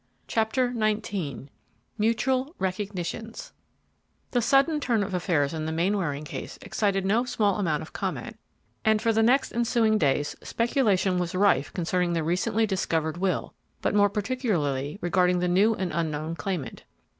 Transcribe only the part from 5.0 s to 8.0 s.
of affairs in the Mainwaring case excited no small amount of